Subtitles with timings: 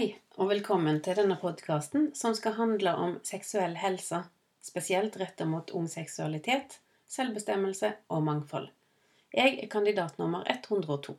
[0.00, 4.22] Hei, og velkommen til denne podkasten som skal handle om seksuell helse,
[4.64, 8.70] spesielt rettet mot ung seksualitet, selvbestemmelse og mangfold.
[9.36, 11.12] Jeg er kandidat nummer 102.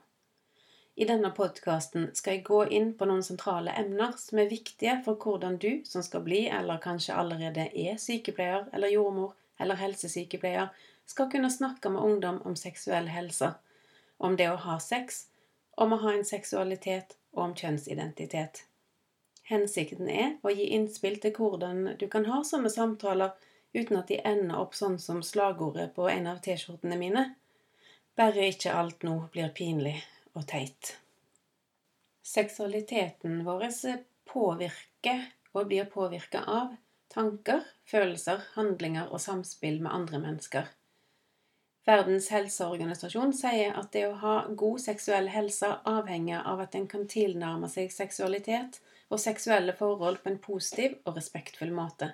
[0.97, 5.21] I denne podkasten skal jeg gå inn på noen sentrale emner som er viktige for
[5.21, 10.73] hvordan du, som skal bli, eller kanskje allerede er sykepleier eller jordmor eller helsesykepleier,
[11.05, 13.53] skal kunne snakke med ungdom om seksuell helse,
[14.17, 15.27] om det å ha sex,
[15.77, 18.65] om å ha en seksualitet og om kjønnsidentitet.
[19.51, 23.35] Hensikten er å gi innspill til hvordan du kan ha sånne samtaler
[23.75, 27.25] uten at de ender opp sånn som slagordet på en av T-skjortene mine.
[28.15, 29.97] Bare ikke alt nå blir pinlig
[30.35, 30.95] og teit.
[32.23, 33.67] Seksualiteten vår
[34.31, 36.75] påvirker og blir påvirka av
[37.11, 40.69] tanker, følelser, handlinger og samspill med andre mennesker.
[41.87, 47.07] Verdens helseorganisasjon sier at det å ha god seksuell helse avhenger av at en kan
[47.09, 48.79] tilnærme seg seksualitet
[49.11, 52.13] og seksuelle forhold på en positiv og respektfull måte.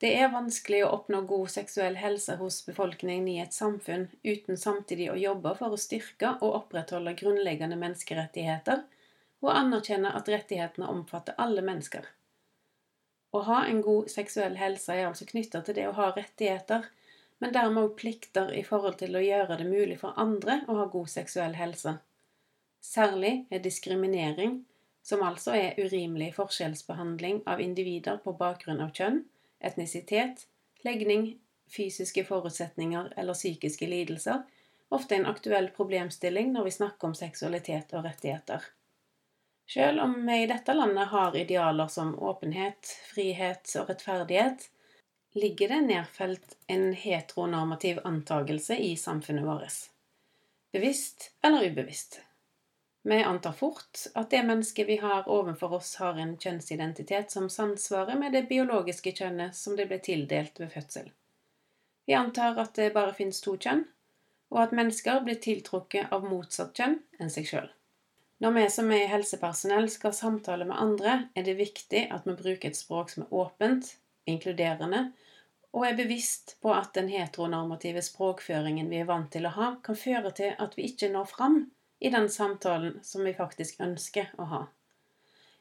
[0.00, 5.08] Det er vanskelig å oppnå god seksuell helse hos befolkningen i et samfunn uten samtidig
[5.08, 8.84] å jobbe for å styrke og opprettholde grunnleggende menneskerettigheter
[9.40, 12.04] og anerkjenne at rettighetene omfatter alle mennesker.
[13.32, 16.84] Å ha en god seksuell helse er altså knytta til det å ha rettigheter,
[17.40, 20.86] men dermed også plikter i forhold til å gjøre det mulig for andre å ha
[20.92, 21.98] god seksuell helse.
[22.84, 24.60] Særlig er diskriminering
[25.06, 29.20] som altså er urimelig forskjellsbehandling av individer på bakgrunn av kjønn,
[29.62, 30.48] etnisitet,
[30.82, 31.36] legning,
[31.70, 34.42] fysiske forutsetninger eller psykiske lidelser,
[34.88, 38.66] ofte en aktuell problemstilling når vi snakker om seksualitet og rettigheter.
[39.70, 44.68] Selv om vi i dette landet har idealer som åpenhet, frihet og rettferdighet,
[45.38, 49.82] ligger det nedfelt en heteronormativ antagelse i samfunnet vårt.
[50.74, 52.20] Bevisst eller ubevisst.
[53.06, 58.18] Vi antar fort at det mennesket vi har overfor oss, har en kjønnsidentitet som samsvarer
[58.18, 61.12] med det biologiske kjønnet som det ble tildelt ved fødsel.
[62.10, 63.84] Vi antar at det bare finnes to kjønn,
[64.50, 67.68] og at mennesker blir tiltrukket av motsatt kjønn enn seg sjøl.
[68.42, 72.74] Når vi som er helsepersonell skal samtale med andre, er det viktig at vi bruker
[72.74, 73.92] et språk som er åpent,
[74.26, 75.12] inkluderende,
[75.70, 79.94] og er bevisst på at den heteronormative språkføringen vi er vant til å ha, kan
[79.94, 81.62] føre til at vi ikke når fram
[81.98, 84.62] i den samtalen som vi faktisk ønsker å ha.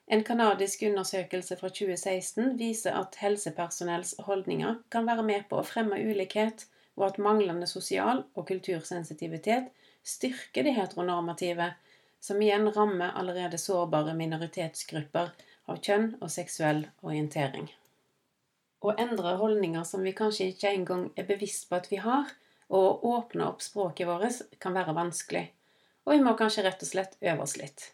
[0.05, 5.97] En kanadisk undersøkelse fra 2016 viser at helsepersonells holdninger kan være med på å fremme
[5.97, 9.71] ulikhet, og at manglende sosial- og kultursensitivitet
[10.03, 11.71] styrker det heteronormative,
[12.21, 15.33] som igjen rammer allerede sårbare minoritetsgrupper
[15.67, 17.67] av kjønn og seksuell orientering.
[18.85, 22.29] Å endre holdninger som vi kanskje ikke engang er bevisst på at vi har,
[22.69, 25.47] og å åpne opp språket vårt, kan være vanskelig
[26.05, 27.91] og vi må kanskje rett og slett øve oss litt.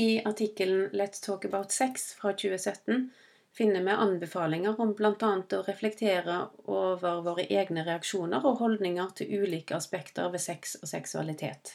[0.00, 3.10] I artikkelen Let's Talk About Sex fra 2017
[3.56, 5.32] finner vi anbefalinger om bl.a.
[5.58, 6.36] å reflektere
[6.70, 11.74] over våre egne reaksjoner og holdninger til ulike aspekter ved sex og seksualitet.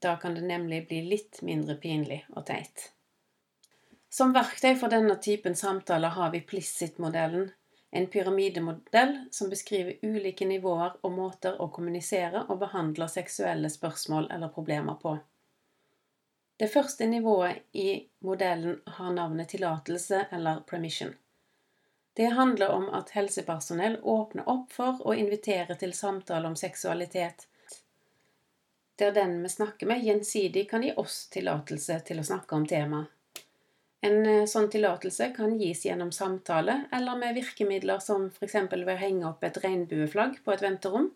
[0.00, 2.92] Da kan det nemlig bli litt mindre pinlig og teit.
[4.10, 7.50] Som verktøy for denne typen samtaler har vi Plissit-modellen,
[7.90, 14.52] en pyramidemodell som beskriver ulike nivåer og måter å kommunisere og behandle seksuelle spørsmål eller
[14.54, 15.16] problemer på.
[16.60, 21.14] Det første nivået i modellen har navnet tillatelse eller permission.
[22.14, 27.46] Det handler om at helsepersonell åpner opp for og inviterer til samtale om seksualitet,
[29.00, 33.08] der den vi snakker med, gjensidig kan gi oss tillatelse til å snakke om temaet.
[34.06, 38.54] En eh, sånn tillatelse kan gis gjennom samtale eller med virkemidler som f.eks.
[38.72, 41.10] ved å henge opp et regnbueflagg på et venterom,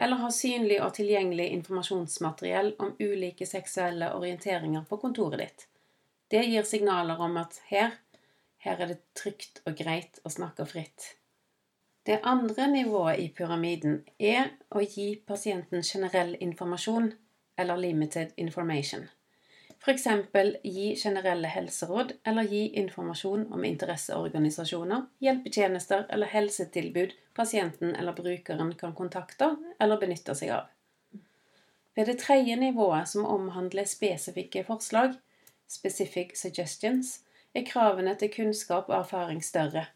[0.00, 5.66] eller ha synlig og tilgjengelig informasjonsmateriell om ulike seksuelle orienteringer på kontoret ditt.
[6.30, 7.96] Det gir signaler om at her,
[8.64, 11.16] her er det trygt og greit å snakke fritt.
[12.06, 17.10] Det andre nivået i pyramiden er å gi pasienten generell informasjon,
[17.60, 19.10] eller limited information.
[19.80, 20.06] F.eks.
[20.62, 28.92] gi generelle helseråd eller gi informasjon om interesseorganisasjoner, hjelpetjenester eller helsetilbud pasienten eller brukeren kan
[28.94, 30.66] kontakte eller benytte seg av.
[31.96, 35.16] Ved det tredje nivået, som omhandler spesifikke forslag,
[35.66, 37.22] specific suggestions,
[37.56, 39.86] er kravene til kunnskap og erfaring større.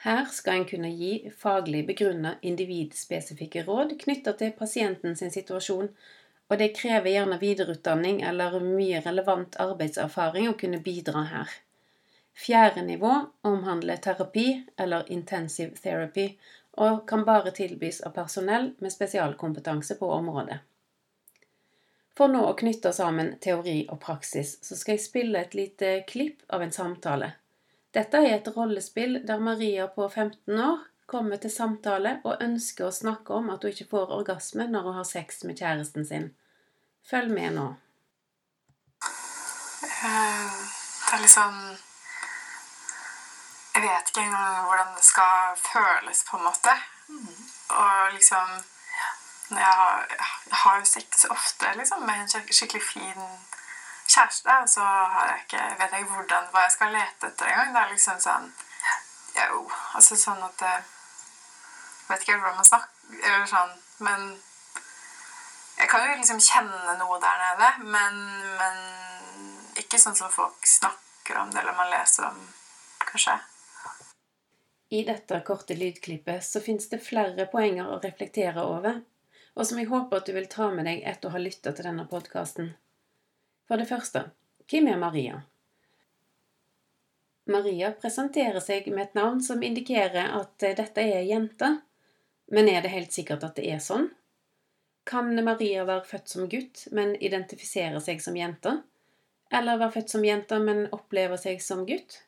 [0.00, 5.92] Her skal en kunne gi faglig begrunna individspesifikke råd knytta til pasientens situasjon
[6.50, 11.52] og det krever gjerne videreutdanning eller mye relevant arbeidserfaring å kunne bidra her.
[12.34, 13.12] Fjerde nivå
[13.46, 16.32] omhandler terapi eller intensive therapy
[16.82, 20.58] og kan bare tilbys av personell med spesialkompetanse på området.
[22.18, 26.42] For nå å knytte sammen teori og praksis, så skal jeg spille et lite klipp
[26.48, 27.32] av en samtale.
[27.94, 32.94] Dette er et rollespill der Maria på 15 år kommer til samtale og ønsker å
[32.94, 36.28] snakke om at hun ikke får orgasme når hun har sex med kjæresten sin.
[37.10, 37.66] Følg med nå.
[39.82, 40.50] Eh,
[41.06, 41.54] det er liksom
[43.74, 46.74] Jeg vet ikke engang hvordan det skal føles, på en måte.
[47.68, 48.48] Og liksom
[49.50, 50.06] jeg har,
[50.50, 53.22] jeg har jo sex ofte liksom, med en skikkelig fin
[54.08, 57.74] kjæreste, og så jeg ikke, vet jeg ikke hvordan, hva jeg skal lete etter engang.
[57.74, 58.52] Det er liksom sånn
[59.36, 60.82] Jo, altså sånn at Jeg
[62.08, 63.76] vet ikke hvordan man snakker Eller sånn
[64.06, 64.24] Men
[65.80, 68.18] jeg kan jo liksom kjenne noe der nede, men,
[68.60, 72.42] men ikke sånn som folk snakker om det, eller man leser om,
[73.06, 73.38] kanskje.
[74.90, 79.00] I dette korte lydklippet så fins det flere poenger å reflektere over,
[79.54, 81.86] og som jeg håper at du vil ta med deg etter å ha lytta til
[81.86, 82.72] denne podkasten.
[83.70, 84.26] For det første,
[84.70, 85.42] hvem er Maria?
[87.50, 91.78] Maria presenterer seg med et navn som indikerer at dette er ei jente,
[92.50, 94.10] men er det helt sikkert at det er sånn?
[95.08, 98.76] Kan Maria være født som gutt, men identifisere seg som jente?
[99.50, 102.20] Eller være født som jente, men oppleve seg som gutt?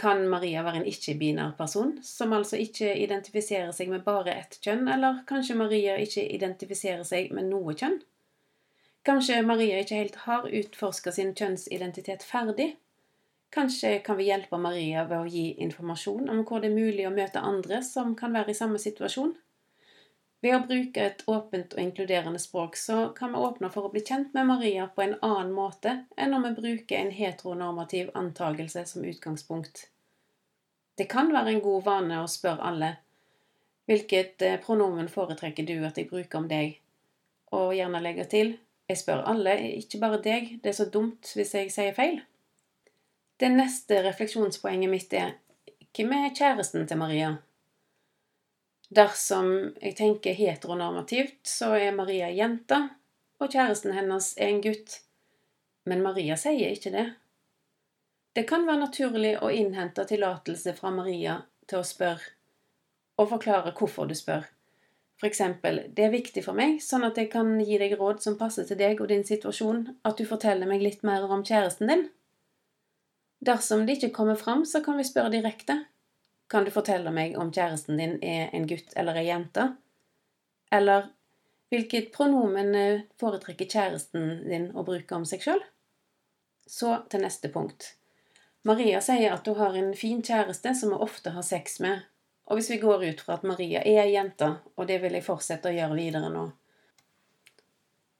[0.00, 4.88] Kan Maria være en ikke-binær person, som altså ikke identifiserer seg med bare ett kjønn,
[4.90, 8.00] eller kanskje Maria ikke identifiserer seg med noe kjønn?
[9.06, 12.72] Kanskje Maria ikke helt har utforska sin kjønnsidentitet ferdig?
[13.54, 17.14] Kanskje kan vi hjelpe Maria ved å gi informasjon om hvor det er mulig å
[17.14, 19.36] møte andre som kan være i samme situasjon?
[20.44, 24.02] Ved å bruke et åpent og inkluderende språk så kan vi åpne for å bli
[24.04, 29.06] kjent med Maria på en annen måte enn når vi bruker en heteronormativ antagelse som
[29.08, 29.86] utgangspunkt.
[31.00, 32.90] Det kan være en god vane å spørre alle
[33.88, 36.78] hvilket eh, pronomen foretrekker du at jeg bruker om deg,
[37.52, 38.54] og gjerne legge til
[38.88, 42.20] jeg spør alle, ikke bare deg, det er så dumt hvis jeg sier feil.
[43.40, 45.38] Det neste refleksjonspoenget mitt er
[45.96, 47.30] hvem er kjæresten til Maria?
[48.94, 49.48] Dersom
[49.82, 52.78] jeg tenker heteronormativt, så er Maria ei jente,
[53.42, 55.00] og kjæresten hennes er en gutt.
[55.88, 57.06] Men Maria sier ikke det.
[58.34, 62.34] Det kan være naturlig å innhente tillatelse fra Maria til å spørre,
[63.18, 64.46] og forklare hvorfor du spør.
[65.20, 68.38] For eksempel, det er viktig for meg, sånn at jeg kan gi deg råd som
[68.38, 72.08] passer til deg og din situasjon, at du forteller meg litt mer om kjæresten din.
[73.44, 75.84] Dersom det ikke kommer fram, så kan vi spørre direkte.
[76.50, 79.68] Kan du fortelle meg om kjæresten din er en gutt eller ei jente?
[80.72, 81.08] Eller
[81.72, 85.62] hvilket pronomen eh, foretrekker kjæresten din å bruke om seg sjøl?
[86.66, 87.94] Så til neste punkt.
[88.64, 92.04] Maria sier at hun har en fin kjæreste som hun ofte har sex med,
[92.48, 95.26] og hvis vi går ut fra at Maria er ei jente, og det vil jeg
[95.26, 96.46] fortsette å gjøre videre nå,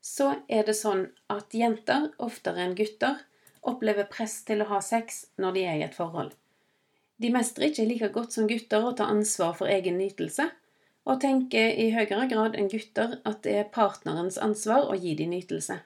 [0.04, 3.22] så er det sånn at jenter oftere enn gutter
[3.64, 6.34] opplever press til å ha sex når de er i et forhold.
[7.22, 10.48] De mestrer ikke like godt som gutter å ta ansvar for egen nytelse,
[11.04, 15.28] og tenker i høyere grad enn gutter at det er partnerens ansvar å gi de
[15.30, 15.82] nytelse.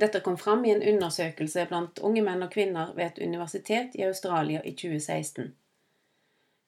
[0.00, 4.06] Dette kom fram i en undersøkelse blant unge menn og kvinner ved et universitet i
[4.06, 5.50] Australia i 2016.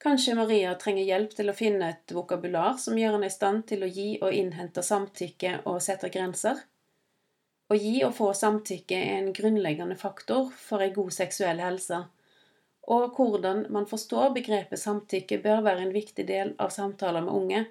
[0.03, 3.85] Kanskje Maria trenger hjelp til å finne et vokabular som gjør henne i stand til
[3.85, 6.59] å gi og innhente samtykke og sette grenser.
[7.71, 12.01] Å gi og få samtykke er en grunnleggende faktor for ei god seksuell helse,
[12.83, 17.65] og hvordan man forstår begrepet samtykke, bør være en viktig del av samtaler med unge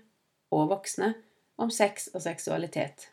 [0.52, 1.12] og voksne
[1.60, 3.08] om sex og seksualitet.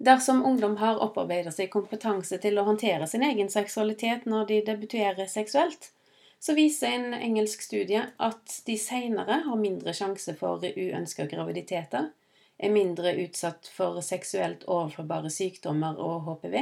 [0.00, 5.28] Dersom ungdom har opparbeidet seg kompetanse til å håndtere sin egen seksualitet når de debuterer
[5.28, 5.90] seksuelt,
[6.40, 12.08] så viser en engelsk studie at de senere har mindre sjanse for uønska graviditeter,
[12.60, 16.56] er mindre utsatt for seksuelt overførbare sykdommer og HPV,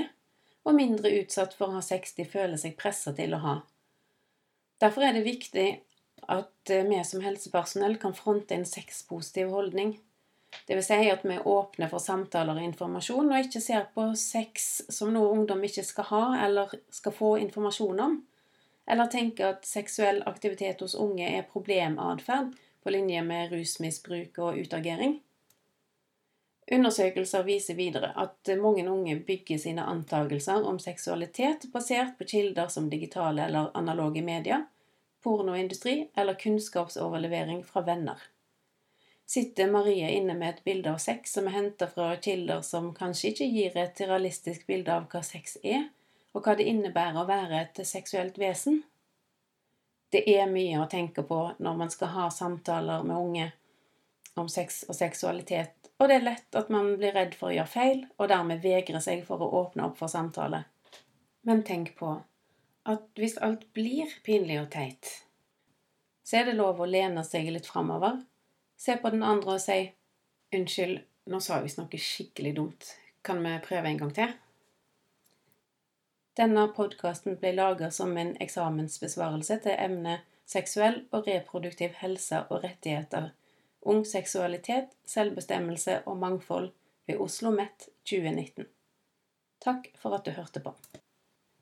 [0.68, 3.54] og mindre utsatt for å ha sex de føler seg pressa til å ha.
[4.78, 5.68] Derfor er det viktig
[6.28, 9.96] at vi som helsepersonell kan fronte en sexpositiv holdning.
[10.68, 14.10] Det vil si at vi er åpne for samtaler og informasjon, og ikke ser på
[14.16, 18.18] sex som noe ungdom ikke skal ha eller skal få informasjon om
[18.88, 25.18] eller tenker at seksuell aktivitet hos unge er problematferd på linje med rusmisbruk og utagering.
[26.70, 32.90] Undersøkelser viser videre at mange unge bygger sine antakelser om seksualitet basert på kilder som
[32.92, 34.66] digitale eller analoge medier,
[35.24, 38.20] pornoindustri eller kunnskapsoverlevering fra venner.
[39.28, 43.32] Sitter Marie inne med et bilde av sex som er henta fra kilder som kanskje
[43.32, 45.88] ikke gir et realistisk bilde av hva sex er,
[46.32, 48.82] og hva det innebærer å være et seksuelt vesen.
[50.12, 53.48] Det er mye å tenke på når man skal ha samtaler med unge,
[54.40, 57.72] om sex og seksualitet, og det er lett at man blir redd for å gjøre
[57.72, 60.64] feil, og dermed vegrer seg for å åpne opp for samtale.
[61.48, 62.12] Men tenk på
[62.88, 65.10] at hvis alt blir pinlig og teit,
[66.24, 68.20] så er det lov å lene seg litt framover,
[68.76, 69.92] se på den andre og si
[70.54, 72.84] 'Unnskyld, nå sa jeg visst noe skikkelig dumt.
[73.22, 74.36] Kan vi prøve en gang til?'
[76.38, 83.32] Denne podkasten ble laget som en eksamensbesvarelse til emnet seksuell og reproduktiv helse og rettigheter,
[83.82, 86.72] ung seksualitet, selvbestemmelse og mangfold
[87.06, 88.66] ved Oslo OsloMet 2019.
[89.60, 90.74] Takk for at du hørte på.